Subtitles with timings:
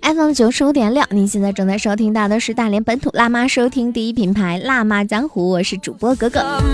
[0.00, 6.40] FM 九十五点六，您现在正在收听到的是大连本土辣妈收听第一品牌《辣妈江湖》，我是主播格格。
[6.40, 6.64] Of.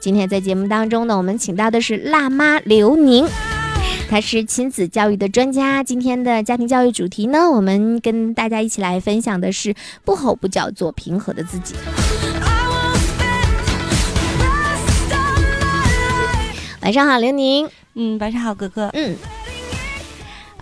[0.00, 3.26] 今天在节目当中呢，我们请到的是辣妈刘宁。
[4.08, 5.82] 她是亲子教育的专家。
[5.82, 9.74] 今天的家庭教育主题呢，我们跟大家一起来分享的是
[10.04, 11.74] 不吼不叫，做平和的自己。
[16.82, 17.68] 晚上好，刘宁。
[17.94, 18.90] 嗯，晚上好，哥哥。
[18.92, 19.16] 嗯。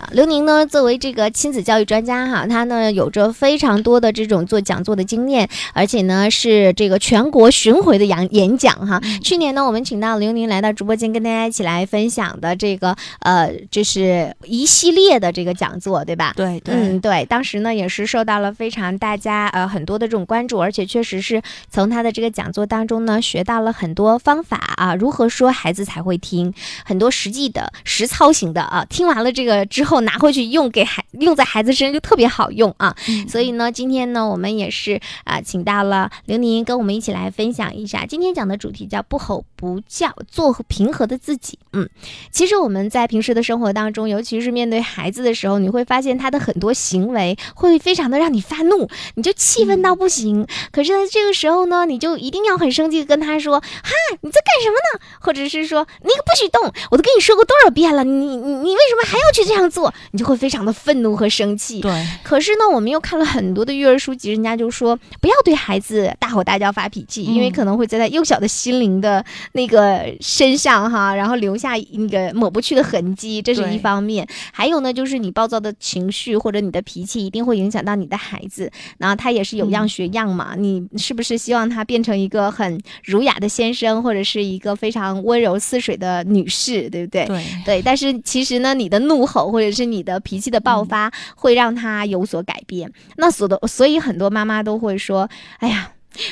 [0.01, 8.99] 啊，刘宁呢，作为这个亲子教育专家哈，他呢有着非常多的这种做讲座的经验，而且呢是这个全国巡回的演演讲哈。
[9.23, 16.33] 去年呢，我们请到刘宁来到直播间，跟大家一起来分享的这个呃，就是一系列的这个讲座，对吧？
[16.35, 21.39] 对对，嗯，对，当时呢也是受到了非常大家呃很多的这种关注，而且确实是
[21.69, 26.51] 从他的这个讲座当中呢学到了很多方法啊，如何说孩子才会听，
[26.83, 32.95] 很多实际的实操型的啊，听完了这个之后拿回去用给孩用在孩子身上就特别好用啊。
[33.09, 41.59] 嗯所以呢，今天呢我们也是啊、请到了刘宁跟我们一起来分享一下，今天讲的主题叫不吼不叫，做平和的自己。
[41.73, 41.89] 嗯，
[42.31, 50.45] 其实我们在平时的生活当中，尤其是面对孩子的时候，你会发现他的很多行为会非常的让你发怒，你就气愤到不行。
[50.71, 56.63] 可是呢，这个时候呢，你就一定要很生气的跟他说：“哈，你在干什么呢？”或者是说：“你可不许动！
[56.91, 59.80] 我都跟你说过多少遍了，你你你为什么还要去这样做？”
[60.11, 61.79] 你就会非常的愤怒和生气。
[61.81, 69.23] 对，可是呢，我们又看了很多的育儿书籍，人家就说不要对孩子大吼大叫、发脾气，因为嗯可能会在他幼小的心灵的
[69.53, 74.27] 那个身上哈，然后留下那个抹不去的痕迹，这是一方面。
[74.51, 78.71] 还有呢，就是你暴躁的情绪或者你的脾气，一定会影响到你的孩子。
[78.97, 87.25] 然后他也是有样嗯学样嘛，你是不是希望他变成一个很儒雅的先生，或者是一个非常温柔似水的女士，对不对？
[87.25, 92.91] 对，对，但是其实呢，你的怒吼或者是你的脾气的爆发，会让他有所改变。
[93.17, 95.91] 那所的，所以很多妈妈都会说：“哎呀。”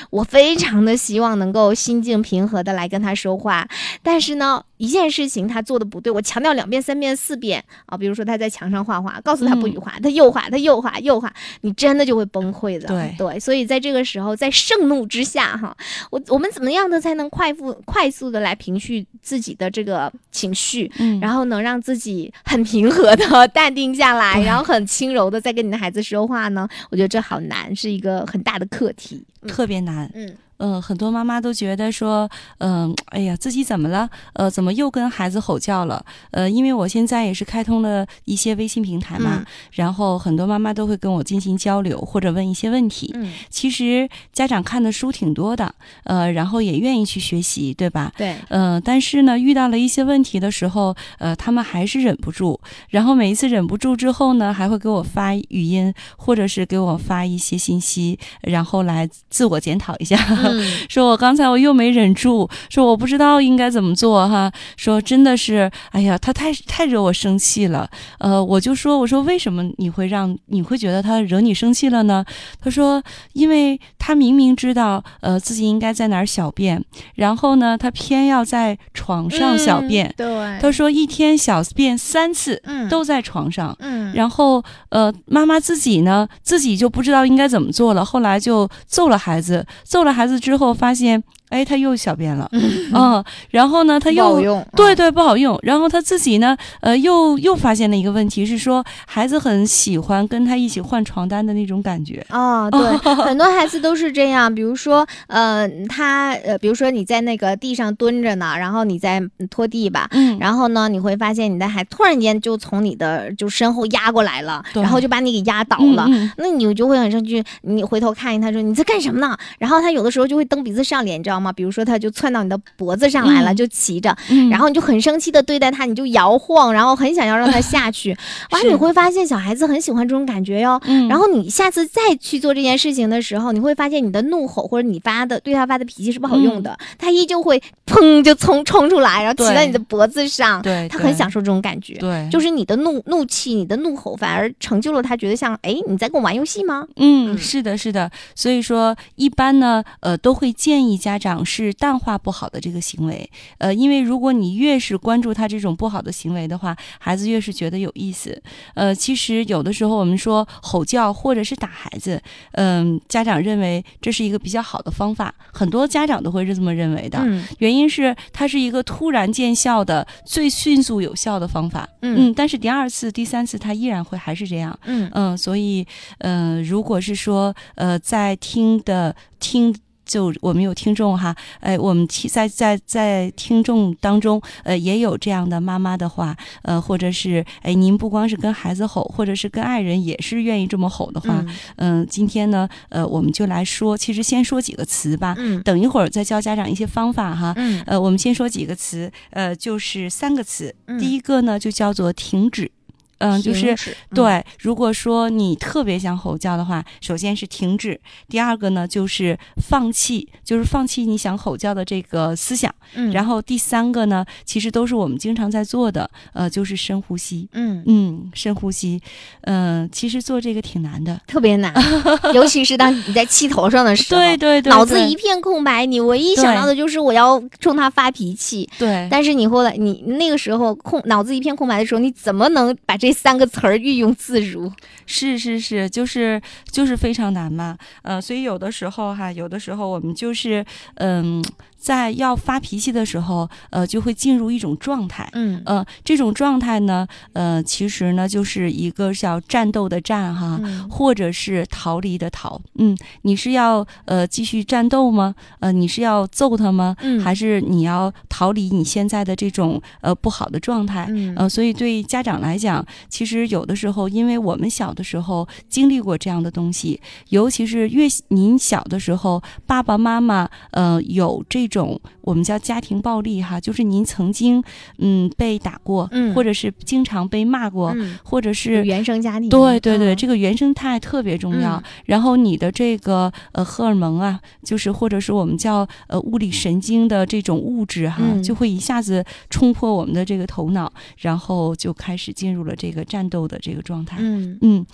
[0.09, 3.66] 我非常的希望能够心境平和的来跟他说话，
[4.03, 11.31] 但是呢，一件事情他做的不对，我强调两遍、三遍、四遍啊，比如说他在墙上画画，告诉他不许画，他又画，他又画，又画，
[11.62, 12.88] 你真的就会崩溃的。
[12.88, 15.75] 对对，所以在这个时候，在盛怒之下，哈，
[16.09, 26.66] 我我们怎么样的才能快速快速的来平绪自己的这个情绪，嗯，然后能让自己很平和的 淡定下来，然后很轻柔的再跟你的孩子说话呢？
[26.90, 29.25] 我觉得这好难，是一个很大的课题。
[29.41, 30.09] 嗯特别难。
[30.16, 34.09] 嗯嗯，很多妈妈都觉得说，嗯、哎呀，自己怎么了？
[34.34, 36.06] 呃，怎么又跟孩子吼叫了？
[36.31, 43.12] 呃，因为我现在也是开通了一些微信平台嘛，嗯然后很多妈妈都会跟我进行交流或者问一些问题。
[43.16, 48.12] 嗯，其实家长看的书挺多的，呃，然后也愿意去学习，对吧？
[48.18, 52.59] 对，嗯，但是呢，遇到了一些问题的时候，呃，他们还是忍不住，
[52.90, 60.48] 然后每一次忍不住之后呢，还会给我发语音，或者是给我发一些信息，然后来自我检讨一下，嗯
[60.87, 67.89] 说我刚才我又没忍住，说我不知道应该怎么做哈，说真的是，哎呀，他太太惹我生气了，
[68.19, 72.23] 呃，我就说，我说为什么你会让你会觉得他惹你生气了呢？
[72.61, 73.01] 他说，
[73.33, 76.83] 因为他明明知道，呃，自己应该在哪儿小便，
[77.16, 80.07] 然后呢，他偏要在床上小便。
[80.07, 83.75] 嗯对，他说一天小便三次，嗯都在床上。
[83.79, 88.03] 嗯，然后，呃，妈妈自己呢，自己就不知道应该怎么做了。
[88.03, 92.49] 后来就揍了孩子，揍了孩子之后，发现，哎，他又小便了，
[92.93, 94.39] 嗯，然后呢，他又
[94.75, 95.57] 对对，不好用。
[95.63, 102.25] 然后他自己呢，呃，又又发现了一个问题，是说孩子很喜欢跟他一起换床单的那种感觉。
[102.29, 102.79] 哦，对，
[103.25, 104.53] 很多孩子都是这样。
[104.53, 116.07] 比如说，呃，他呃，比如说你在那个地上蹲着呢，然后你在拖地吧，嗯，然后呢，你会发现你的孩突然间就从你的就身后压过来了，然后就把你给压倒了。
[116.37, 119.35] 那你就会很生气，你回头看他说你在干什么呢？
[119.57, 121.51] 然后他有的时候就会蹬鼻子上脸，你知道吗？
[121.51, 128.16] 比如说他就窜到你的脖子上来了，嗯就骑着，嗯然后你就很生气的对待他，你就摇晃，然后很想要让他 下去。
[128.52, 130.79] 哇，你会发现小孩子很喜欢这种感觉哟。
[130.85, 141.96] 嗯，然后你下次再去做这件事情的时候，你会发现你的怒吼或者你发的对他发的脾气是不好用的，他依旧会砰就冲冲出来，然后骑嗯对到你的脖子上，对，他很享受这种感觉。
[141.96, 146.85] 对，就是你的怒怒气、你的怒吼，反而成就了他，觉得像哎，你在跟我玩游戏吗？
[146.96, 148.09] 嗯，嗯是的，是的。
[148.35, 151.28] 所以说，一般呢，呃，都会建议家长。
[151.29, 153.29] 长是淡化不好的这个行为，
[153.59, 158.41] 呃，因为如果你越是关注他这种不好的行为的话，孩子越是觉得有意思。
[158.73, 162.22] 呃，其实有的时候我们说吼叫或者是打孩子，
[162.53, 167.20] 嗯、家长认为这是一个比较好的方法，很多家长都会是这么认为的。
[167.22, 171.87] 嗯原因是它是一个突然见效的、最迅速有效的方法。
[172.02, 174.78] 嗯但是第二次、第三次他依然会还是这样。
[174.85, 175.85] 嗯嗯，所以，
[176.20, 179.76] 呃，如果是说，呃，在听的听。
[180.09, 191.46] 就我们有听众哈，哎，我们听在在在听众当中，呃，也有这样的妈妈的话，呃，或者是哎，您不光是跟孩子吼，或者是跟爱人也是愿意这么吼的话，
[191.78, 197.53] 嗯嗯、今天呢，呃，我们就来说，其实先说几个词吧，嗯等一会儿再教家长一些方法哈。
[197.58, 200.73] 嗯呃，我们先说几个词，呃，就是三个词。
[200.88, 202.72] 嗯第一个呢，就叫做停止。
[203.19, 203.75] 嗯，就是
[204.13, 204.43] 对。
[204.59, 207.95] 如果说你特别想吼叫的话，首先是停止；
[208.27, 212.73] 第二个呢，就是放弃，就是放弃你想吼叫的这个思想。
[212.95, 217.47] 嗯然后第三个呢，其实都是我们经常在做的，呃，就是深呼吸。
[217.53, 218.99] 嗯嗯，深呼吸。
[219.41, 221.19] 嗯、其实做这个挺难的。
[221.27, 221.73] 特别难，
[222.33, 228.67] 尤其是当你在气头上的时候，对对对，对脑子一片空白，你唯一想到的就是我要冲他发脾气。
[228.79, 229.07] 对。
[229.11, 234.72] 但是你后来，你那个时候空脑子一片空白的时候，你怎么能把这三个词儿运用自如？
[235.06, 236.41] 是是是，就是
[236.72, 240.64] 就是非常难嘛，呃，所以有的时候哈，有的时候我们就是
[240.96, 241.44] 嗯，
[241.78, 245.28] 在要发脾气的时候，呃，就会进入一种状态。
[245.34, 252.62] 嗯呃，这种状态呢，呃，其实呢，就是一个叫战斗的战哈，嗯或者是逃离的逃。
[252.76, 255.34] 嗯，你是要呃继续战斗吗？
[255.59, 256.96] 呃，你是要揍他吗？
[257.01, 261.08] 嗯还是你要逃离你现在的这种呃不好的状态？
[261.10, 274.63] 嗯呃，所以对家长来讲，其实有的时候，因为我们小的时候经历过这样的东西，尤其是越您小的时候，爸爸妈妈呃有这种我们叫家庭暴力哈，就是您曾经
[274.98, 281.77] 嗯被打过，嗯或者是经常被骂过，嗯或者是原生家庭，对对对，嗯这个原生态特别重要。
[281.77, 294.18] 嗯然后你的这个呃荷尔蒙啊，就是或者是我们叫呃物理神经的这种物质哈，嗯就会一下子冲破我们的这个头脑，然后就开始进入了这个战斗的这个状态。
[294.20, 294.86] 嗯嗯，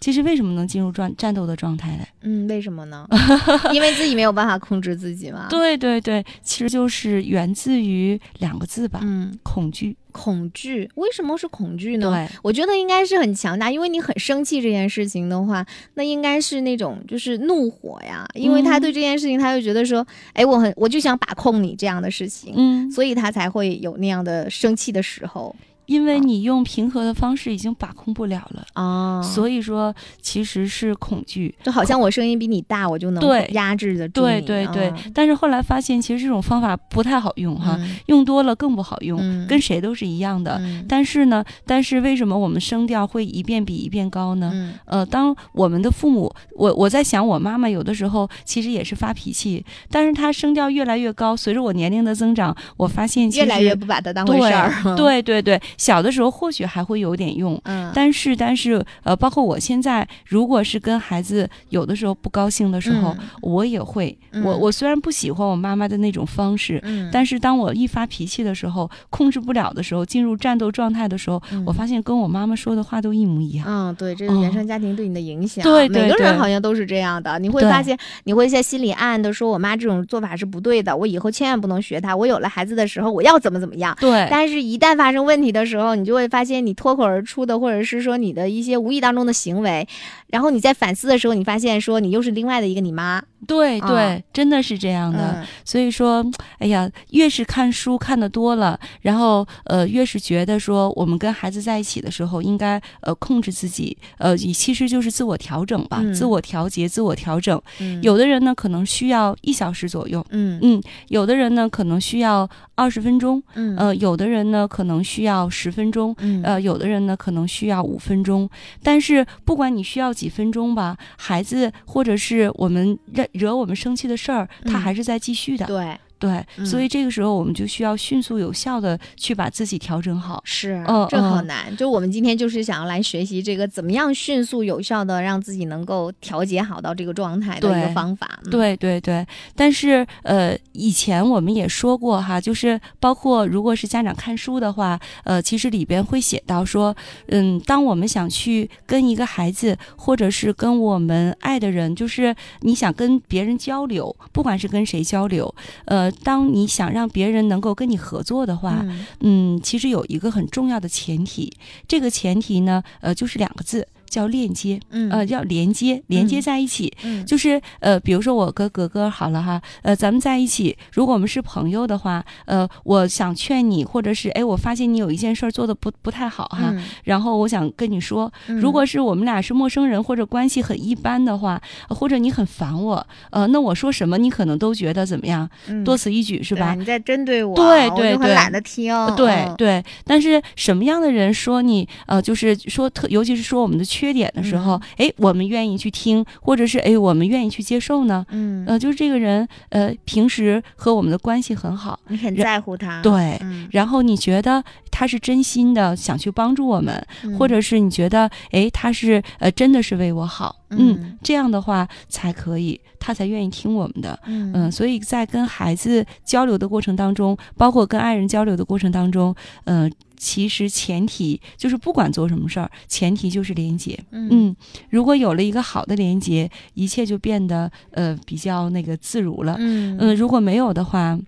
[0.00, 2.04] 其实为什么能进入战战斗的状态呢？
[2.22, 3.06] 嗯，为什么呢？
[3.72, 9.96] 因为自己没有办法控制自己嘛。，对对对，其实就是源自于两个字吧，嗯，恐惧。
[10.12, 12.08] 恐惧，为什么是恐惧呢？
[12.08, 25.52] 对，我觉得应该是很强大，因为你很生气这件事情的话，那应该是那种就是怒火呀，因为他嗯对这件事情，他就觉得说，哎，我很我就想把控你这样的事情，嗯，所以他才会有那样的生气的时候
[25.86, 28.64] 因为你用平和的方式已经把控不了了。
[28.74, 31.54] 啊所以说，其实是恐惧。
[31.62, 40.58] 就好像我声音比你大，我就能对压制得住对你对对啊，但是后来发现，其实这种方法不太好用哈，嗯用多了更不好用，嗯跟谁都是一样的。
[40.60, 44.50] 嗯但是呢，但是为什么我们声调会一遍比一遍高呢？
[44.52, 51.36] 嗯呃，当我们的父母，我我在想，我妈妈有的时候其实也是发脾气，但是她声调越来越高。
[51.36, 66.80] 随着我年龄的增长，我发现其实越来越不把她当回事儿，对对对，小的时候或许还会有点用，嗯，但是但是呃，包括我现在，如果是跟孩子有的时候不高兴的时候，嗯我也会，我嗯我虽然不喜欢我妈妈的那种方式。
[66.84, 73.66] 嗯，但是当我一发脾气的时候，控制不了的时候，进入战斗状态的时候，嗯我发现跟我妈妈说的话都一模一样。
[73.68, 77.38] 嗯，对，这个原生家庭对你的影响，对对每个人好像都是这样的。
[77.38, 82.14] 你会发现，你会在心里暗暗的说，我妈这种做法是不对的，我以后千万不能学她。
[82.16, 83.96] 我有了孩子的时候，我要怎么怎么样。
[84.00, 89.86] 对，但是，一旦发生问题的时候，你就会发现，你脱口而出的，或者是说你的一些无意当中的行为，
[90.28, 93.22] 然后你在反思的时候，你发现说你又是另外的一个你妈。
[93.44, 93.46] 啊。
[93.46, 95.36] 对对，真的是这样的。
[95.40, 95.46] 嗯。
[95.64, 96.24] 所以说，
[96.58, 106.12] 哎呀，越是看书看得多了，然后呃，越是觉得说我们跟孩子在一起的时候，应该呃控制自己，呃，其实就是自我调整吧，嗯。
[106.14, 107.60] 自我调节、自我调整。
[107.80, 108.02] 嗯。
[108.02, 110.24] 有的人呢，可能需要一小时左右。
[110.30, 110.58] 嗯。
[110.62, 113.76] 嗯，有的人呢可能需要二十分钟，嗯。
[113.76, 116.42] 呃，有的人呢可能需要十分钟，嗯。
[116.42, 118.48] 呃，有的人呢可能需要五分钟，
[118.82, 125.66] 但是不管你需要几分钟吧，孩子或者是我们惹惹我们生气的事儿，他嗯还是在继续的。
[125.66, 130.40] 对对，嗯所以这个时候我们就需要迅速有效的去把自己调整好。
[130.44, 131.76] 是嗯这好嗯难。
[131.76, 138.38] 就我们今天就是想要来学习这个怎么样迅速有效的让自己能够调节好到这个状态的一个方法。
[138.44, 146.94] 嗯，对对对，但是呃，以前我们也说过哈，就是包括如果是家长看书的话，呃，其实里边会写到说，
[147.28, 155.52] 嗯，当我们想去跟一个孩子，或者是跟我们爱的人，就是你想跟别人交流，不管是跟谁交流，
[155.86, 159.06] 呃，当你想让别人能够跟你合作的话，嗯。
[159.20, 161.52] 嗯，其实有一个很重要的前提，
[161.88, 166.92] 这个前提呢，呃，就是两个字，叫链接，嗯呃，叫连接，连接嗯在一起。
[167.02, 186.74] 嗯就是呃，比如说我跟格格好了哈，呃，咱们在一起，如果我们是朋友的话，呃，我想劝你，或者是哎，我发现你有一件事儿做的不不太好哈，嗯然后我想跟你说，嗯如果是我们俩是陌生人或者关系很一般的话，呃或者你很烦我，呃，那我说什么你可能都觉得怎么样，嗯多此一举是吧？
[186.74, 188.94] 对你在针对我，对对对懒得听。
[189.16, 198.24] 对嗯对，但是什么样的人说你呃，就是说特，尤其是说我们的缺点的时候，哎、我们愿意去听，或者是哎，我们愿意去接受呢？
[198.30, 203.00] 嗯，呃，就是这个人呃，平时和我们的关系很好，你很然在乎他。
[203.02, 203.38] 对。
[203.42, 214.18] 嗯，然后你觉得他是真心的想去帮助我们，嗯或者是你觉得哎他是呃真的是为我好，嗯这样的话才可以，他才愿意听我们的。
[214.26, 219.34] 嗯嗯，所以在跟孩子交流的过程当中，包括跟爱人交流的过程当中，
[219.64, 219.90] 嗯、
[220.24, 223.98] 其实前提就是不管做什么事儿，前提就是连接。
[224.10, 224.56] 嗯嗯，
[224.88, 229.54] 如果有了一个好的连接，一切就变得呃比较那个自如了。
[229.58, 231.18] 嗯嗯、如果没有的话，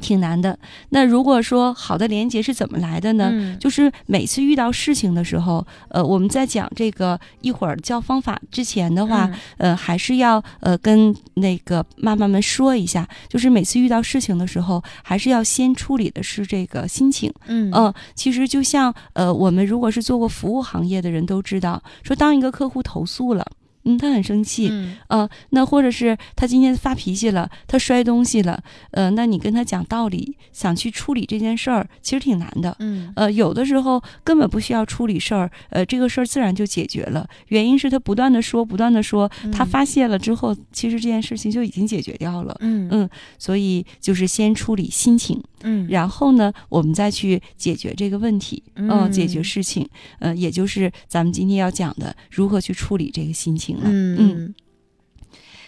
[0.00, 0.58] 挺难的。
[0.90, 3.30] 那如果说好的连接是怎么来的呢？
[3.32, 17.32] 嗯就是每次遇到事情的时候，呃，我们在讲这个一会儿教方法之前的话，嗯呃，还是要呃跟那个妈妈们说一下，就是每次遇到事情的时候，还是要先处理的是这个心情。
[17.46, 23.44] 嗯嗯、其实就像呃，我们如果是做过服务行业的人都知道，说当一个客户投诉了。
[23.86, 32.76] 嗯，他很生气，嗯呃，那或者是他今天发脾气了，他摔东西了，呃，那你跟他讲道理，想去处理这件事儿，其实挺难的。
[32.80, 37.26] 嗯呃，有的时候根本不需要处理事儿，呃，这个事儿自然就解决了。
[37.48, 42.56] 原因是他不断的说，不断的说，他嗯发泄了之后，其实这件事情就已经解决掉了。
[42.60, 45.86] 嗯嗯所以就是先处理心情，嗯。
[45.88, 53.82] 然后呢，我们再去解决这个问题，嗯、解决嗯事情，呃，也就是咱们今天要讲的如何去处理这个心情了。
[53.86, 54.16] 嗯。
[54.18, 54.54] 嗯。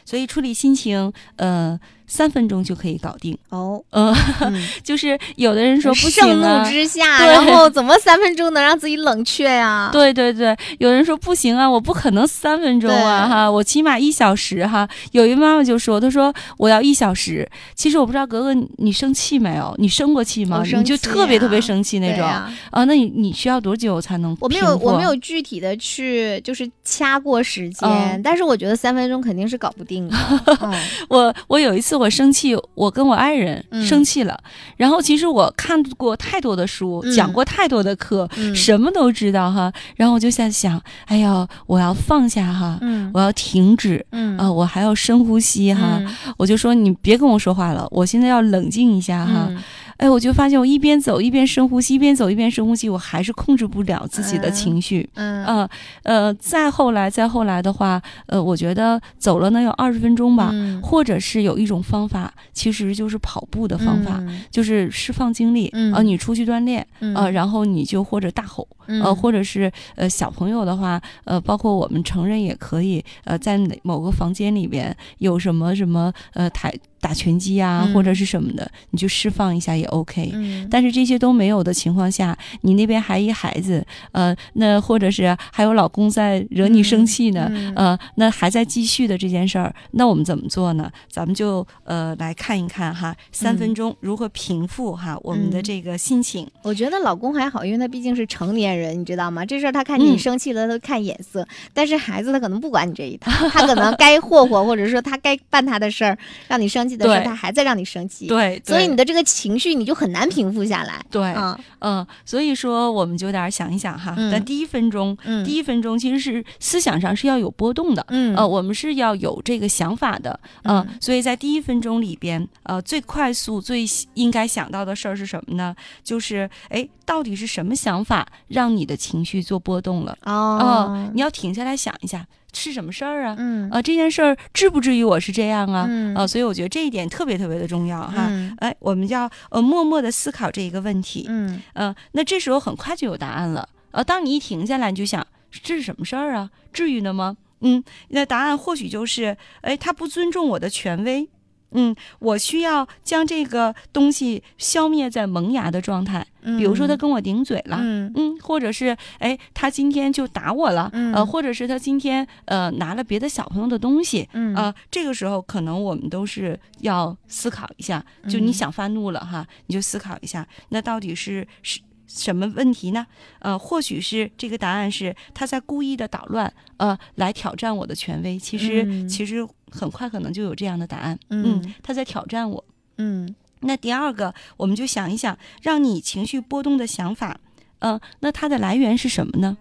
[0.05, 1.79] 所以处理心情，呃，
[2.09, 3.37] 三分钟就可以搞定。
[3.51, 9.91] 哦，呃，嗯 就是有的人说不盛行啊怒，之下，然后怎么三分钟能让自己冷却呀？
[9.93, 14.89] 对对对，有人说不行啊，我不可能三分钟啊哈，我起码一小时哈。
[15.13, 17.49] 有一妈妈就说，她说我要一小时。
[17.75, 19.75] 其实我不知道格格你你生气没有？
[19.79, 20.63] 你生过气吗？
[20.65, 22.51] 你就特别特别生气那种啊？
[22.85, 24.35] 那你你需要多久才能？
[24.41, 25.15] 我没有，我没有。
[25.21, 30.17] 具体的去就是掐过时间，嗯但是我觉得三分钟肯定是搞不定的。
[30.63, 30.73] 嗯
[31.09, 33.85] 我我有一次我生气，我跟我爱人嗯。
[33.85, 34.39] 生气了，
[34.77, 37.13] 然后其实我看过太多的书，嗯。
[37.13, 38.55] 讲过太多的课，嗯。
[38.55, 39.73] 什么都知道哈。
[39.97, 43.11] 然后我就在想，哎呀，我要放下哈，嗯。
[43.13, 44.05] 我要停止。
[44.13, 44.39] 嗯。
[44.39, 46.35] 啊、我还要深呼吸哈，嗯。
[46.37, 49.51] 我就说你别跟我说话了，我现在要冷静一下哈。
[49.99, 55.09] 嗯哎，我就发现我一边走一边深呼吸，一边走一边深呼吸，我还是控制不了自己的嗯情绪。
[55.15, 55.69] 嗯呃
[56.05, 65.69] 呃，再后来再后来的话，呃，我觉得走了能有二十分钟吧，嗯或者是有一种方法，其实就是跑步的方法，嗯就是释放精力。
[65.73, 80.31] 嗯呃，你出去锻炼，嗯呃，然后你就或者大吼，呃，嗯或者是呃小朋友的话，呃，包括我们成人也可以，呃，在哪某个房间里边有什么什么呃台打拳击啊，嗯或者是什么的，你就释放一下也 OK。
[80.35, 90.91] 嗯但是这些都没有的情况下，你那边还一孩子，呃，那或者是还有老公在惹你生气呢，嗯呃，那还在继续的这件事儿，那我们怎么做呢？
[91.11, 96.49] 咱们就呃来看一看哈，三分钟如何平复哈我们的嗯这个心情。
[96.63, 99.45] 我觉得老公还好，因为他毕竟是成年人，你知道吗？
[99.45, 101.47] 这事儿他看你嗯生气了，他都看眼色。
[101.73, 106.17] 但是孩子他可能不管你这一套，他可能该霍霍， 或者说他该办他的事儿，
[106.49, 111.05] 让你生对他还在让你生气。，对，所以你的这个情绪你就很难平复下来。
[111.11, 118.05] 对，嗯嗯，所以说我们就得想一想哈，嗯但第一分钟，嗯，第一分钟其实是思想上是要有波动的。
[118.09, 125.75] 嗯呃，我们是要有这个想法的，呃，嗯所以在第一分钟里边，呃，最快速、最应该想到的事儿是什么呢？
[126.03, 130.17] 就是，哎，到底是什么想法让你的情绪做波动了？
[130.25, 133.37] 哦呃，你要停下来想一下，是什么事儿啊？
[133.39, 135.87] 嗯啊，这件事儿至不至于我是这样啊？
[135.89, 138.27] 嗯啊，所以我觉得这一点特别特别的重要哈。
[138.31, 141.27] 嗯哎，我们要呃默默的思考这一个问题。
[141.29, 143.69] 嗯嗯、那这时候很快就有答案了。
[143.91, 146.51] 呃，当你一停下来，你就想这是什么事儿啊？
[146.73, 147.37] 至于的吗？
[147.61, 151.29] 嗯，那答案或许就是，哎，他不尊重我的权威。
[151.73, 156.27] 嗯，我需要将这个东西消灭在萌芽的状态。
[156.57, 173.07] 比如说他跟我顶嘴了，嗯嗯，或者是哎，他今天就打我了，嗯呃，或者是他今天呃拿了别的小朋友的东西，嗯啊、这个时候可能我们都是要思考一下，就你嗯想发怒了哈，你就思考一下，那到底是是什么问题呢？
[173.39, 178.37] 呃，或许是这个答案是他在故意的捣乱，呃，来挑战我的权威。
[178.39, 182.65] 其实、嗯其实很快可能就有这样的答案，嗯他在挑战我。
[182.97, 187.39] 嗯那第二个，我们就想一想，让你情绪波动的想法，
[187.81, 189.59] 嗯、那它的来源是什么呢？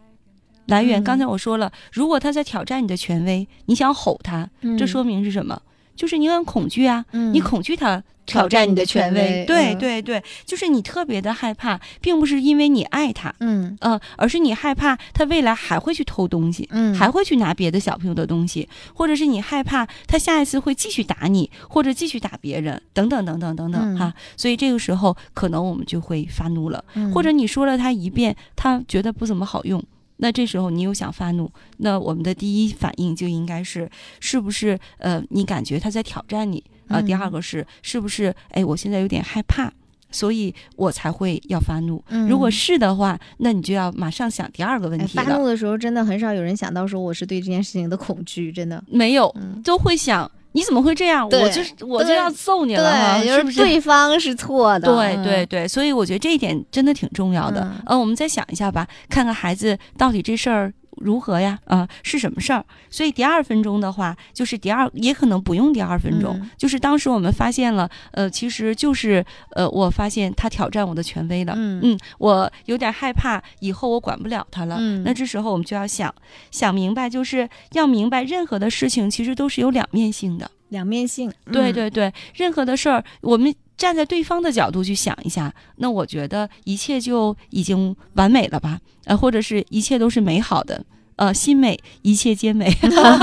[0.68, 5.62] 来源，嗯刚才我说了，如果他在挑战你的权威，你想吼他，嗯这说明是什么？
[5.98, 7.34] 就是你很恐惧啊，嗯。
[7.34, 9.44] 你恐惧他挑战你的权威。
[9.46, 9.78] 对嗯。
[9.78, 13.76] 对对，就是你特别的害怕，并不是因为你爱他，嗯。
[13.82, 16.94] 嗯、而是你害怕他未来还会去偷东西，嗯。
[16.96, 23.98] 还会去拿别的小朋友的东西，或者是你害怕他下一次会继续打你，或者继续打别人，等等等等等等、嗯。
[23.98, 24.14] 哈。
[24.38, 27.12] 所以这个时候可能我们就会发怒了，嗯。
[27.12, 29.84] 或者你说了他一遍，他觉得不怎么好用。
[30.18, 39.72] 那这时候你又想发怒，那我们的第一反应就应该是，是不是呃，你感觉他在挑战你啊、嗯第二个是，是不是哎，我现在有点害怕，
[40.10, 42.04] 所以我才会要发怒。
[42.10, 45.38] 嗯如果是的话，那你就要马上想第二个问哎发题了。
[45.38, 48.84] 怒的时候，真的很少有人想到说我是对这件事情的恐惧，真的。
[48.88, 51.28] 没有，嗯，都会想你怎么会这样？
[51.30, 53.60] 我就是我就要揍你了哈，是不是？
[53.60, 54.88] 对方是错的。
[54.88, 57.62] 对嗯对对，所以我觉得这一点真的挺重要的。
[57.62, 61.60] 嗯呃，我们再想一下吧，看看孩子到底这事儿如何呀？
[61.66, 62.64] 啊、是什么事儿？
[62.90, 69.26] 所以第二分钟的话，就是第二，也可能不用第二分钟，嗯就是当时我们发现了，呃，其实就是
[69.56, 71.54] 呃，我发现他挑战我的权威了。
[71.56, 74.78] 嗯嗯，我有点害怕，以后我管不了他了。
[74.80, 76.14] 嗯那这时候我们就要想
[76.52, 80.50] 想明白，就是要明白，任何的事情其实都是有两面性的。
[80.70, 81.32] 两面性。
[81.46, 88.80] 嗯，对对对，任何的事儿，我们站在对方的角度去想一下，那我觉得一切就已经完美了吧？
[89.06, 90.84] 呃，或者是一切都是美好的。
[91.18, 92.72] 呃，心美，一切皆美。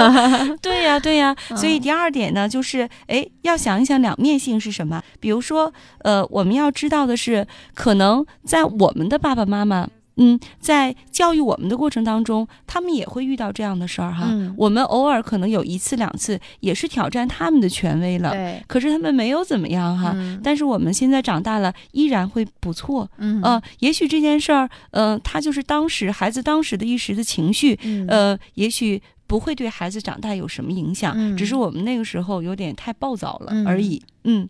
[0.60, 1.36] 对呀，对呀。
[1.56, 5.00] 所以嗯第二点呢，就是哎，要想一想两面性是什么。
[5.20, 9.88] 比如说，呃，我们要知道的是，可能在我们的爸爸妈妈。
[10.16, 14.26] 嗯，在教育我们的过程当中，他们也会遇到这样的事儿哈。
[14.28, 18.30] 嗯我们偶尔可能有一次两次，也是挑战他们的权威了。
[18.30, 20.12] 对，可是他们没有怎么样哈。
[20.14, 23.10] 嗯但是我们现在长大了，依然会不错。
[23.18, 34.02] 嗯呃，也许这件事儿，呃，他就是当时孩子当时的一时的情绪，嗯呃，也许不会对孩子长大有什么影响，嗯只是我们那个时候有点太暴躁了嗯而已。
[34.24, 34.48] 嗯。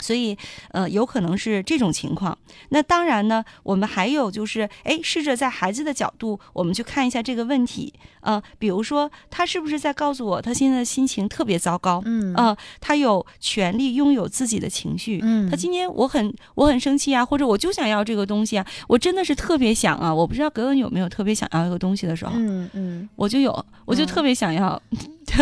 [0.00, 0.36] 所以，
[0.70, 2.36] 呃，有可能是这种情况。
[2.70, 7.92] 那当然呢，我们还有就是，哎，试着在孩子的角度，我们去看一下这个问题。
[8.20, 12.02] 呃，比如说，他是不是在告诉我，他现在的心情特别糟糕？
[12.04, 15.20] 嗯呃，他有权利拥有自己的情绪。
[15.22, 20.12] 嗯他今天我很我很生气啊，或者我就想要这个东西啊，我真的是特别想啊。
[20.12, 24.80] 我不知道格文有没有特别想要一个东西的时候，嗯嗯，我就有，我就嗯特别想要，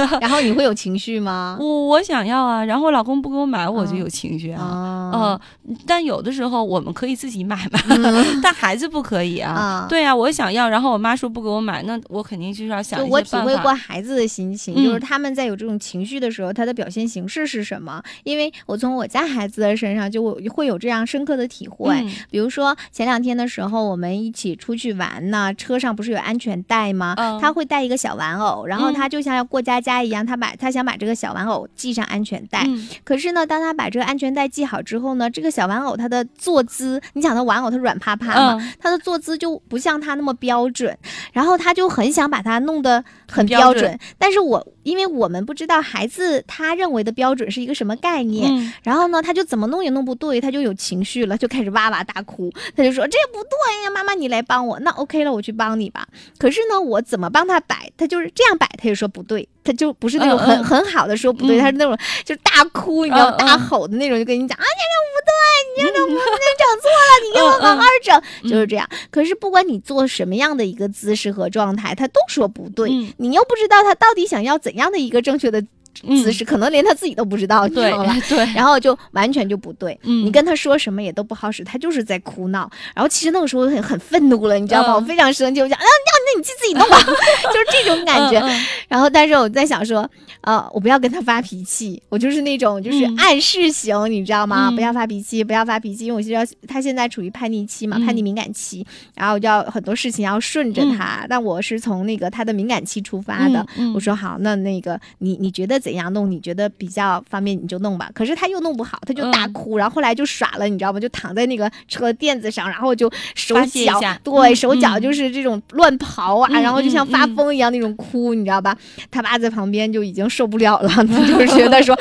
[0.21, 1.57] 然后你会有情绪吗？
[1.61, 4.63] 我我想要啊，然后老公不给我买，我就嗯有情绪啊。
[4.63, 5.41] 哦呃，
[5.87, 7.81] 但有的时候我们可以自己买嘛，
[8.43, 9.53] 但孩子不可以啊。
[9.53, 18.03] 啊对啊，我想要，然后我妈说不给我买，那我肯定就是要想就我体会过孩子的心情，嗯就是他们在有这种情绪的时候，他的表现形式是什么？
[18.25, 21.95] 因为我从我家孩子的身上就我会有这样深刻的体会。
[22.03, 27.15] 嗯比如说前两天的时候，我们一起出去玩呢，车上不是有安全带吗？
[27.17, 32.65] 嗯他会带一个小玩偶，然后嗯他就像要过家家一样，他把他想把这个小玩偶系上安全带。
[32.67, 40.97] 嗯可是呢，当他把这个安全带系好之后呢，这个小玩偶它的坐姿，你想它玩偶它软趴趴嘛，嗯它的坐姿就不像它那么标准，
[41.33, 52.53] 然后他就很想把它弄得很很标准标准，但是我因为我们不知道孩子他认为的标准是一个什么概念，嗯然后呢，他就怎么弄也弄不对，他就有情绪了，就开始哇哇大哭。
[52.77, 54.79] 他就说这不对呀，妈妈你来帮我。
[54.81, 56.07] 那 OK 了，我去帮你吧。
[56.39, 61.61] 可是呢，我怎么帮他摆，他就是这样摆，他就说不对，他就不是那种很、很好的说不对，嗯。
[61.61, 66.17] 他是那种就是大哭，你知道吗，大吼的那种，就跟你讲啊，你这不对，你这我们
[66.57, 68.51] 整错了，你给我好好整，嗯。
[68.51, 68.89] 就是这样。
[69.11, 73.13] 可是不管你做什么样的一个姿势和状态，他都说不对，嗯。
[73.19, 75.69] 你又不知道他到底想要怎样的一个正确的嗯
[76.03, 78.17] 姿势，可能连他自己都不知道，你知对道吧？
[78.29, 82.71] 对，然后就完全就不对，嗯你跟他说什么也都不好使，他就是在哭闹。
[82.95, 84.93] 然后其实那个时候很很愤怒了，你知道吗？
[84.93, 86.99] 嗯我非常生气，我想，啊，要你那你自自己弄吧，
[87.53, 88.41] 就是这种感觉。
[88.89, 90.09] 然后，但是我在想说，
[90.41, 94.69] 呃，我不要跟他发脾气，我就是那种就是嗯暗示型，你知道吗？
[94.71, 101.27] 嗯不要发脾气，不要发脾气，因为我知道他现在处于叛逆期嘛，嗯叛逆敏感期，然后我就要很多事情要顺着他。
[101.29, 106.29] 但我是从那个他的敏感期出发的，我说好，那那个你你觉得怎样弄？
[106.29, 108.11] 你觉得比较方便你就弄吧。
[108.13, 110.99] 可是他又弄不好，他就大嗯哭，然后后来就耍了，你知道吗？
[110.99, 118.77] 就躺在那个车垫子上，然后就手脚对、嗯手脚嗯就是这种乱刨啊，嗯然后就像发疯一样那种哭，你知道吧？
[119.11, 120.89] 他爸在旁边就已经受不了了，
[121.29, 121.97] 就是觉得说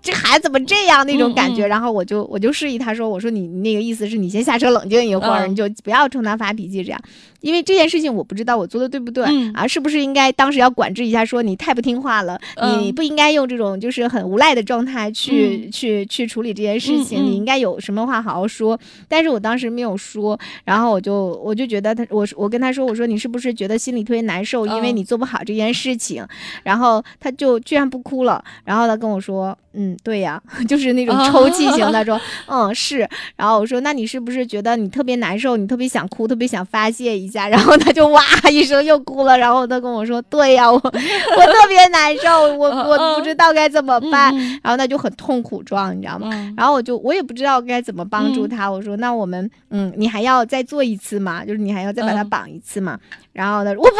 [0.00, 1.66] 这孩子怎么这样那种感觉。
[1.66, 7.00] 然后我就我就示意他说，我说你你那个意思是你先下车冷静一会儿，嗯你就不要冲他发脾气这样。
[7.40, 18.78] 因为这件事情我不知道我做的对不对、嗯啊，是不是应该当时要管制一下，说你太不听话了，你嗯不应该用这种就是很无赖的状态去、去去处理这件事情，你应该有什么话好好说。
[19.08, 26.26] 但是我当时没有说，然后我就我就觉得他，我我跟他说，我说你是不是觉得心里特别难受，因为嗯你做不好这件事情，
[26.62, 46.28] 然后他就居然不哭了，然后他跟我说，嗯，对呀， 就是那种抽泣型的说， 嗯是，然后我说那你是不是觉得你特别难受，你特别想哭，特别想发泄一下，然后他就哇一声又哭了，然后他跟我说，对呀，我 我特别难受，我嗯我不知道该怎么办，嗯然后他就很痛苦状，你知道吗？
[46.32, 51.44] 嗯然后我就我也不知道该怎么帮助嗯他，我说那我们嗯，你还要再做一次吗？
[51.44, 52.98] 就是你还要再把它嗯绑一次吗？
[53.32, 53.96] 然后呢，我不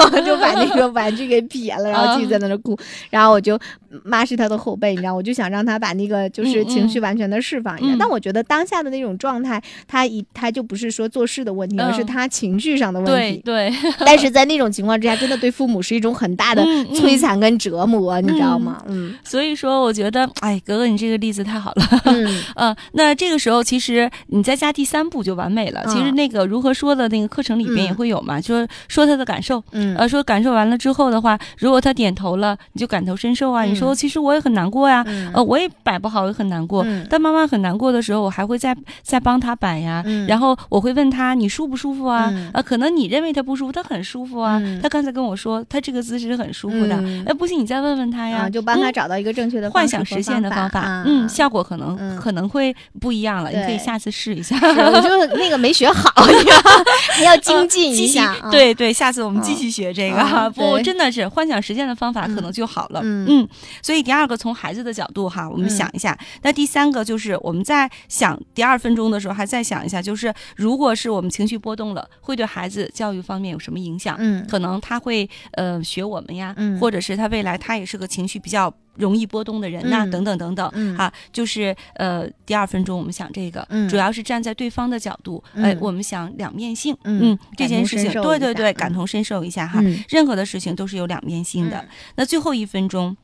[0.00, 2.76] 要了， 就把那个玩具给撇了，然后继续在那儿哭。
[3.10, 3.58] 然后我就
[4.04, 7.94] 抹拭他的后背，你知道，我就想让他把那个就是嗯情绪完全的释放一下。
[7.94, 13.40] 嗯但我觉得当下的那种状态，他一他就不是说做事的问题，而是嗯他情绪上的问题。
[13.44, 16.62] 对对，但是在那种情况之下，真的对父母是一种很大的
[16.94, 18.82] 摧残跟折磨，你知道吗？
[18.88, 21.84] 嗯 所以说我觉得，哎，格格你这个例子太好了。
[22.04, 25.84] 嗯 呃，那这个时候其实你再加第三步就完美了。
[25.86, 29.62] 其实嗯那个如何说的那个课程里边也嗯会有嘛，说说他的感受。
[29.72, 33.64] 嗯呃，说感受完了之后的话，如果他点头了，你就感同身受啊。
[33.64, 36.82] 你其实我也很难过呀，嗯呃，我也摆不好，也很难过。
[36.84, 40.02] 嗯但妈妈很难过的时候，我还会再再帮她摆呀。
[40.06, 42.28] 嗯然后我会问她你舒不舒服啊？
[42.32, 44.58] 嗯呃，可能你认为她不舒服，她很舒服啊。
[44.62, 46.94] 嗯她刚才跟我说，她这个姿势是很舒服的。
[47.00, 54.56] 嗯哎，不信，你再问问她呀，啊，就帮他嗯找到一个正确的幻想实现的方方法，啊嗯，效果可能、嗯可能会不一样了，你可以下次试一下。
[54.58, 56.10] 是我就那个没学好，
[57.18, 58.32] 你要精进一下。
[58.34, 60.22] 啊，对对，下次我们继嗯续学这个。
[60.54, 63.00] 不，真的是幻想实现的方法可能就好了。
[63.02, 63.46] 嗯
[63.80, 65.70] 所以第二个从孩子的角度哈，我们嗯。
[65.70, 66.18] 想一下。
[66.42, 74.16] 那第三个就是我们在想第二分钟的时候，还再想一下，就是如果是我们情绪波动了，会对孩子教育方面有什么影响？
[74.18, 74.46] 嗯。
[74.48, 76.78] 可能他会呃学我们呀，嗯。
[76.78, 80.10] 或者是他未来他也是个情绪比较容易波动的人呐、嗯。
[80.10, 80.70] 等等等等。
[80.74, 80.96] 嗯。
[80.98, 83.88] 啊，就是呃，第二分钟我们想这个，嗯。
[83.88, 87.38] 主要是站在对方的角度，哎、嗯我们想两面性，嗯。
[87.56, 88.74] 这件事情，对对对，嗯。
[88.74, 90.04] 感同身受一下哈，嗯。
[90.08, 91.78] 任何的事情都是有两面性的。
[91.78, 91.88] 嗯。
[92.16, 93.16] 那最后一分钟。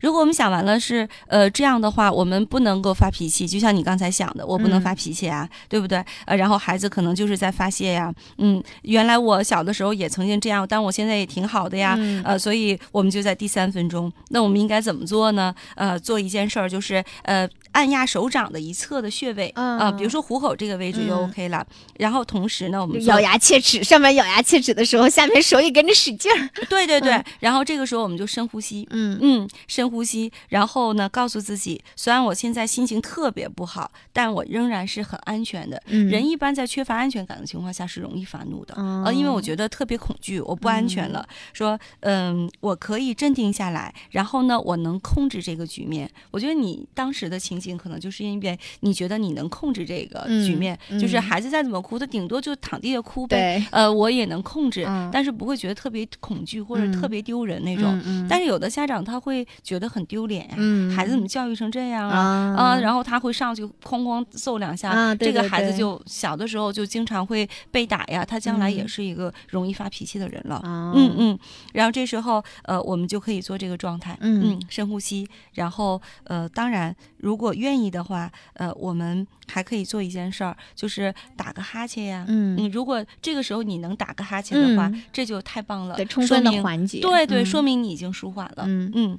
[0.00, 6.04] 如果我们想完了是呃这样的话，我们不能够发脾气，就像你刚才想的，我不能嗯发脾气啊，对不对？
[6.26, 15.54] 呃，然后孩子可能就是在发泄呀，嗯，原来我小的时候也曾经这样，但我现在也挺好的呀，嗯呃，所以我们就在第三分钟，那我们应该怎么做呢？
[15.76, 21.66] 呃，做一件事儿就是呃按压手掌的一侧的穴位啊、嗯比如说虎口这个位置就嗯 OK 了，
[21.98, 26.48] 然后同时呢，我们咬牙切齿，上面咬牙切齿的时候，下面手也跟着使劲儿。
[26.68, 35.82] 对对对，嗯然后这个时候我们就深呼吸，嗯嗯，深呼吸，然后呢，告诉自己，虽然我现在心情特别不好，但我仍然是很安全的。
[35.86, 41.26] 嗯人一般在缺乏安全感的情况下是容易发怒的，哦呃，因为我觉得特别恐惧，我不安全了。
[41.52, 46.10] 说，嗯，我可以镇定下来，然后呢，我能控制这个局面。
[46.30, 53.64] 我觉得你当时的情景可能就是因为你觉得你能控制这个局嗯面，嗯就是孩子再怎么哭，他顶多就躺地下哭呗。
[53.70, 58.26] 呃，我也能控制，嗯但是不会觉得特别恐惧或者嗯特别丢人那种。
[58.28, 60.48] 但是有的家长他会觉得很丢脸
[60.94, 62.18] 孩子怎么教育成这样啊？
[62.18, 70.56] 啊啊，然后他会上去哐哐揍两下，啊对这个孩子就小的时候就经常会被打呀，他将来也嗯是一个容易发脾气的人了。
[70.56, 71.38] 啊嗯嗯，
[71.72, 82.24] 然后这时候呃，我们就可以做这个状态，嗯深呼吸，然后呃，当然如果愿意的话，呃，我们还可以做一件事儿，就是打个哈欠呀。
[82.28, 87.00] 嗯你，如果这个时候你能打个哈欠的话，嗯这就太棒了，得充分的缓解。
[87.00, 88.64] 对对，嗯说明你已经舒缓了。
[88.66, 89.18] 嗯嗯，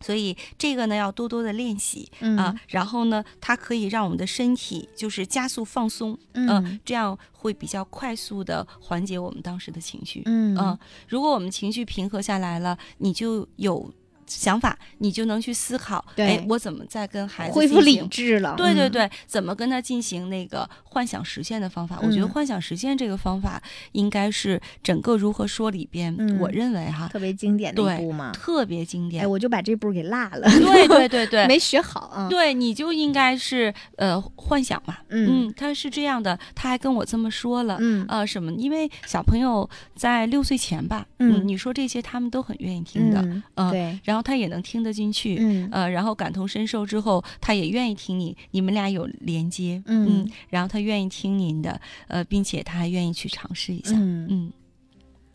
[0.00, 10.22] 所以这个呢要多多的练习、嗯啊，然后呢，它可以让我们的身体就是加速放松，嗯呃这样会比较快速的缓解我们当时的情绪。
[10.26, 13.92] 嗯呃如果我们情绪平和下来了，你就有。
[14.38, 18.54] 想法，你就能去思考，哎，我怎么再跟孩子恢复理智了。
[18.54, 21.98] 嗯，对对对，怎么跟他进行那个幻想实现的方法？
[22.02, 28.32] 我觉得嗯幻想实现这个方法应该是整个如何说里边，嗯我认为哈特别经典的一部嘛。
[28.32, 29.24] 特别经典。
[29.24, 32.28] 哎，我就把这部给落了，对对对对， 没学好啊。
[32.28, 34.98] 对，你就应该是呃幻想嘛。
[35.08, 37.76] 嗯他是这样的，他还跟我这么说了。
[37.80, 38.52] 嗯呃，什么？
[38.52, 45.68] 因为小朋友在六岁前吧，嗯你说这些他们都很愿意听的，嗯，呃对，然后他也能听得进去，嗯。
[45.72, 54.52] 呃，然后感同身受之后，他也愿意听你，你们俩有连接，嗯然后他愿意听您的，呃，并且他还愿意去尝试一下，嗯，嗯，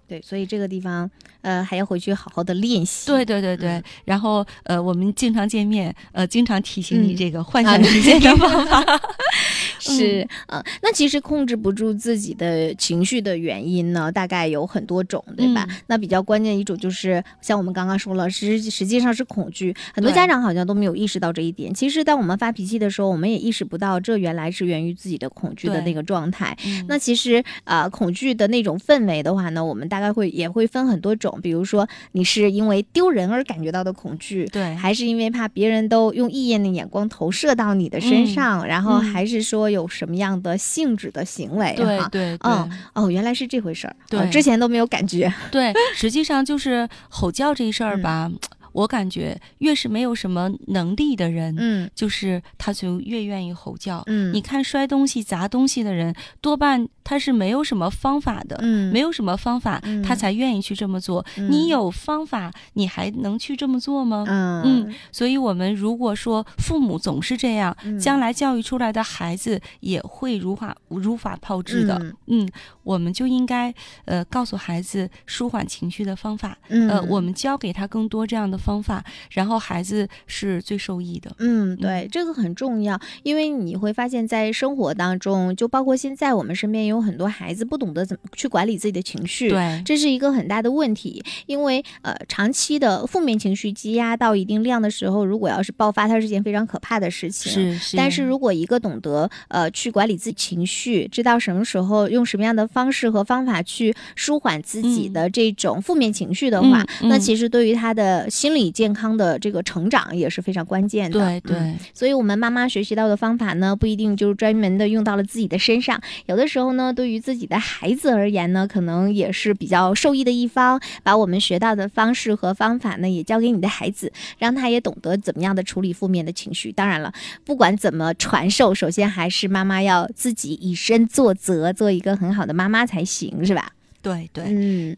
[0.08, 1.10] 对，所以这个地方
[1.41, 3.08] 呃还要回去好好的练习。
[3.08, 8.84] 对对对对，嗯然后呃，我们经常见面，呃，经常提醒你嗯这个幻啊想实现的方法，
[9.80, 15.65] 是，嗯、那其实控制不住自己的情绪的原因呢，大概有很多种，对吧？
[15.70, 21.74] 嗯那比较关键的一种就是，像我们刚刚说了，实实际上是恐惧，很多家长好像都没有意识到这一点。
[21.74, 26.58] 其实，当我们发脾气的时候，我们也意识不到，这原来是源于自己的恐惧的那个状态。
[26.65, 42.10] 嗯那其实呃，恐惧的那种氛围的话呢，我们大概会也会分很多种，比如说你是因为丢人而感觉到的恐惧，对，还是因为怕别人都用异样的眼光投射到你的身嗯上，然后嗯还是说有什么样的性质的行为哈？
[42.12, 45.33] 对对对、哦哦，原来是这回事儿，对哦之前都没有感觉。
[45.51, 48.31] 对，实际上就是吼叫这事儿嗯吧，
[48.78, 54.04] 我感觉越是没有什么能力的人，嗯就是他就越愿意吼叫。
[54.06, 61.26] 嗯，你看摔东西、砸东西的人，多半他是没有什么方法的，嗯没有什么方法，嗯他才愿意去这么做。
[61.38, 64.26] 嗯你有方法，你还能去这么做吗？
[64.28, 71.98] 嗯嗯所以，我们如果说父母总是这样，嗯将来教育出来的孩子也会如法如法炮制的。
[71.98, 72.50] 嗯嗯，
[72.88, 73.73] 我们就应该
[74.06, 81.36] 呃告诉孩子舒缓情绪的方法，嗯呃，我们教给他更多这样的方法，然后孩子是最受益的。
[81.39, 97.52] 嗯，对，这个很重要，因为你会发现在生活当中，就包括现在我们身边有很多孩子不懂得怎么去管理自己的情绪，对，这是一个很大的问题，因为呃，长期的负面情绪积压到一定量的时候，如果要是爆发，它是件非常可怕的事情。。
[97.52, 97.97] 是是。
[97.97, 111.20] 但是如果一个懂得呃去管理自己情绪，知道什么时候用什么样的方式和方法去舒缓自己的这种负面情绪的话，那其实对于他的心理健康的这个成长也是非常关键的。
[111.20, 116.00] 对对、嗯所以，我们妈妈学习到的方法呢，不一定就是专门的用到了自己的身上。
[116.26, 120.80] 有的时候呢，对于自己的孩子而言呢，可能也是比较受益的一方。
[121.04, 126.72] 把我们学到的方式和方法呢，也教给你的孩子，让他也懂得怎么样的处理负面的情绪。
[126.72, 127.12] 当然了，
[127.44, 133.71] 不管怎么传授，首先还是妈妈要自己以身作则，做一个很好的妈妈才行，是吧？
[134.01, 134.43] 对对。
[134.47, 134.97] 嗯。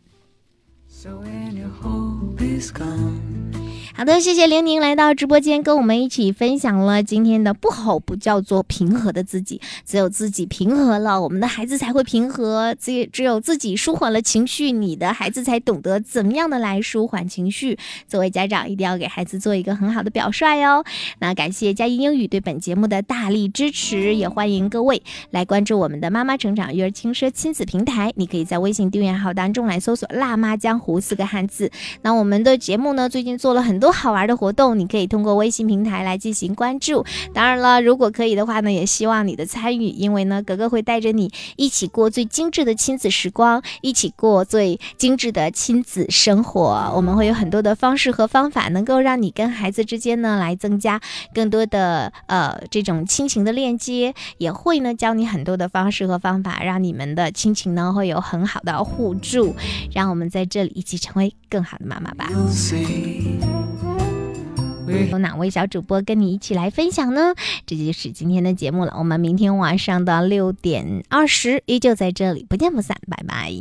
[3.96, 12.76] 好的，谢谢玲玲来到直播间，跟我们一起分享了今天的不吼不叫做平和的自己，只有自己平和了，我们的孩子才会平和。
[12.80, 17.78] 只只有自己舒缓了情绪，你的孩子才懂得怎么样的来舒缓情绪。
[18.08, 20.86] 作为家长，一定要给孩子做一个很好的表率哦。
[21.20, 28.14] 那感谢佳音英语对本节目的大力支持，也欢迎各位来关注我们的妈妈成长育儿轻奢亲子平台。
[28.16, 31.70] 你可以在微信订阅号当中来搜索“辣妈江湖”四个汉字。
[32.04, 37.06] 那我们的节目呢，最近做了很多好玩的活动，你可以通过微信平台来进行关注。
[37.34, 46.94] 当然了，如果可以的话呢，也希望你的参与，因为呢，格格会带着你一起过最精致的亲子时光，一起过最精致的亲子生活。
[46.96, 51.02] 我们会有很多的方式和方法，能够让你跟孩子之间呢来增加
[51.34, 59.56] 更多的呃这种亲情的链接，也会呢教你很多的方式和方法，让你们的亲情呢会有很好的互助。
[59.94, 62.32] 让我们在这里一起成为更好的妈妈吧。
[65.12, 67.36] 有哪位小主播跟你一起来分享呢？
[67.68, 68.96] 这就是今天的节目了。
[68.98, 73.54] 我们明天晚上的六点二十依旧在这里，不见不散，拜拜。